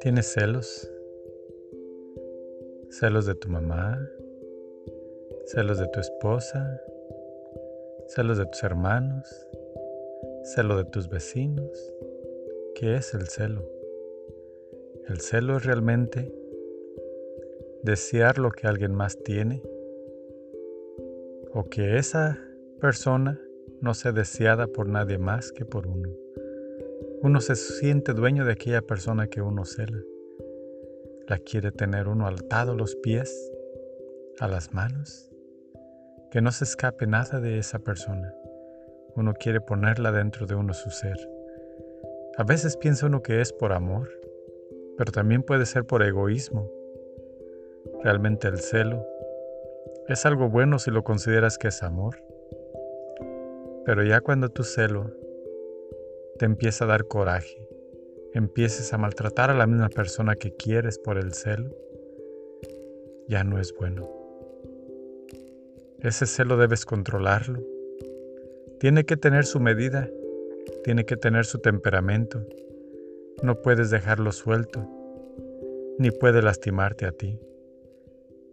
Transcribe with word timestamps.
¿Tienes 0.00 0.26
celos? 0.26 0.88
¿Celos 2.88 3.26
de 3.26 3.34
tu 3.34 3.48
mamá? 3.48 3.98
¿Celos 5.46 5.80
de 5.80 5.88
tu 5.88 5.98
esposa? 5.98 6.80
¿Celos 8.06 8.38
de 8.38 8.46
tus 8.46 8.62
hermanos? 8.62 9.28
¿Celo 10.54 10.76
de 10.76 10.84
tus 10.84 11.08
vecinos? 11.08 11.92
¿Qué 12.76 12.94
es 12.94 13.12
el 13.12 13.26
celo? 13.26 13.68
El 15.08 15.20
celo 15.20 15.56
es 15.56 15.64
realmente 15.64 16.32
desear 17.82 18.38
lo 18.38 18.52
que 18.52 18.68
alguien 18.68 18.94
más 18.94 19.18
tiene 19.24 19.62
o 21.52 21.68
que 21.68 21.98
esa 21.98 22.38
persona 22.80 23.40
no 23.80 23.94
sea 23.94 24.12
deseada 24.12 24.68
por 24.68 24.88
nadie 24.88 25.18
más 25.18 25.50
que 25.50 25.64
por 25.64 25.88
uno. 25.88 26.08
Uno 27.20 27.40
se 27.40 27.56
siente 27.56 28.12
dueño 28.12 28.44
de 28.44 28.52
aquella 28.52 28.80
persona 28.80 29.26
que 29.26 29.42
uno 29.42 29.64
cela. 29.64 29.98
La 31.26 31.38
quiere 31.38 31.72
tener 31.72 32.06
uno 32.06 32.28
atado 32.28 32.72
a 32.72 32.76
los 32.76 32.94
pies, 32.94 33.52
a 34.38 34.46
las 34.46 34.72
manos. 34.72 35.28
Que 36.30 36.40
no 36.40 36.52
se 36.52 36.62
escape 36.62 37.08
nada 37.08 37.40
de 37.40 37.58
esa 37.58 37.80
persona. 37.80 38.32
Uno 39.16 39.34
quiere 39.34 39.60
ponerla 39.60 40.12
dentro 40.12 40.46
de 40.46 40.54
uno 40.54 40.72
su 40.74 40.90
ser. 40.90 41.18
A 42.36 42.44
veces 42.44 42.76
piensa 42.76 43.06
uno 43.06 43.20
que 43.20 43.40
es 43.40 43.52
por 43.52 43.72
amor, 43.72 44.08
pero 44.96 45.10
también 45.10 45.42
puede 45.42 45.66
ser 45.66 45.84
por 45.84 46.04
egoísmo. 46.04 46.70
Realmente 48.04 48.46
el 48.46 48.60
celo 48.60 49.04
es 50.06 50.24
algo 50.24 50.48
bueno 50.48 50.78
si 50.78 50.92
lo 50.92 51.02
consideras 51.02 51.58
que 51.58 51.66
es 51.66 51.82
amor. 51.82 52.22
Pero 53.84 54.04
ya 54.04 54.20
cuando 54.20 54.50
tu 54.50 54.62
celo 54.62 55.17
te 56.38 56.46
empieza 56.46 56.84
a 56.84 56.88
dar 56.88 57.06
coraje, 57.06 57.68
empieces 58.32 58.92
a 58.92 58.98
maltratar 58.98 59.50
a 59.50 59.54
la 59.54 59.66
misma 59.66 59.88
persona 59.88 60.36
que 60.36 60.54
quieres 60.54 60.98
por 60.98 61.18
el 61.18 61.34
celo, 61.34 61.76
ya 63.28 63.44
no 63.44 63.58
es 63.58 63.74
bueno. 63.78 64.08
Ese 66.00 66.26
celo 66.26 66.56
debes 66.56 66.86
controlarlo. 66.86 67.60
Tiene 68.78 69.04
que 69.04 69.16
tener 69.16 69.44
su 69.44 69.58
medida, 69.58 70.08
tiene 70.84 71.04
que 71.04 71.16
tener 71.16 71.44
su 71.44 71.58
temperamento. 71.58 72.46
No 73.42 73.60
puedes 73.60 73.90
dejarlo 73.90 74.30
suelto, 74.30 74.88
ni 75.98 76.12
puede 76.12 76.40
lastimarte 76.40 77.04
a 77.04 77.12
ti. 77.12 77.40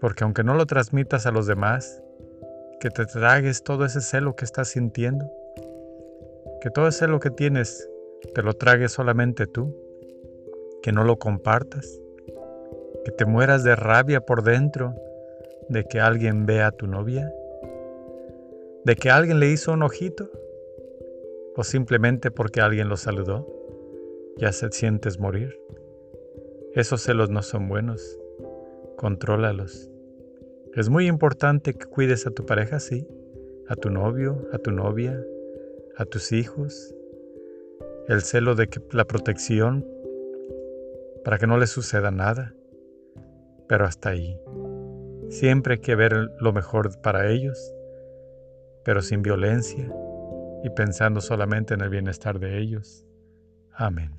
Porque 0.00 0.24
aunque 0.24 0.44
no 0.44 0.54
lo 0.54 0.66
transmitas 0.66 1.26
a 1.26 1.32
los 1.32 1.46
demás, 1.46 2.00
que 2.80 2.90
te 2.90 3.06
tragues 3.06 3.62
todo 3.62 3.84
ese 3.84 4.00
celo 4.00 4.36
que 4.36 4.44
estás 4.44 4.68
sintiendo, 4.68 5.28
que 6.62 6.70
todo 6.70 6.86
ese 6.86 7.08
lo 7.08 7.18
que 7.18 7.30
tienes 7.30 7.90
te 8.34 8.42
lo 8.42 8.54
tragues 8.54 8.92
solamente 8.92 9.48
tú, 9.48 9.76
que 10.80 10.92
no 10.92 11.02
lo 11.02 11.18
compartas, 11.18 12.00
que 13.04 13.10
te 13.10 13.24
mueras 13.24 13.64
de 13.64 13.74
rabia 13.74 14.20
por 14.20 14.44
dentro 14.44 14.94
de 15.68 15.82
que 15.82 15.98
alguien 15.98 16.46
vea 16.46 16.68
a 16.68 16.70
tu 16.70 16.86
novia, 16.86 17.34
de 18.84 18.94
que 18.94 19.10
alguien 19.10 19.40
le 19.40 19.50
hizo 19.50 19.72
un 19.72 19.82
ojito, 19.82 20.30
o 21.56 21.64
simplemente 21.64 22.30
porque 22.30 22.60
alguien 22.60 22.88
lo 22.88 22.96
saludó, 22.96 23.44
ya 24.36 24.52
se 24.52 24.70
sientes 24.70 25.18
morir. 25.18 25.58
Esos 26.74 27.02
celos 27.02 27.28
no 27.28 27.42
son 27.42 27.68
buenos, 27.68 28.20
contrólalos. 28.96 29.90
Es 30.76 30.88
muy 30.88 31.08
importante 31.08 31.74
que 31.74 31.86
cuides 31.86 32.24
a 32.28 32.30
tu 32.30 32.46
pareja, 32.46 32.78
sí, 32.78 33.08
a 33.66 33.74
tu 33.74 33.90
novio, 33.90 34.48
a 34.52 34.58
tu 34.58 34.70
novia, 34.70 35.20
a 36.02 36.06
tus 36.06 36.32
hijos, 36.32 36.94
el 38.08 38.22
celo 38.22 38.54
de 38.54 38.68
que 38.68 38.80
la 38.92 39.06
protección 39.06 39.86
para 41.24 41.38
que 41.38 41.46
no 41.46 41.56
les 41.58 41.70
suceda 41.70 42.10
nada, 42.10 42.54
pero 43.68 43.86
hasta 43.86 44.10
ahí. 44.10 44.38
Siempre 45.28 45.74
hay 45.74 45.80
que 45.80 45.94
ver 45.94 46.30
lo 46.40 46.52
mejor 46.52 47.00
para 47.00 47.30
ellos, 47.30 47.74
pero 48.84 49.02
sin 49.02 49.22
violencia 49.22 49.90
y 50.64 50.70
pensando 50.70 51.20
solamente 51.20 51.74
en 51.74 51.80
el 51.80 51.88
bienestar 51.88 52.38
de 52.38 52.58
ellos. 52.58 53.06
Amén. 53.72 54.10